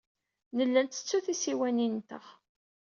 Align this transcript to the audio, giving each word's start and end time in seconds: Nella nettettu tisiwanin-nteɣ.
Nella 0.55 0.81
nettettu 0.81 1.17
tisiwanin-nteɣ. 1.25 2.25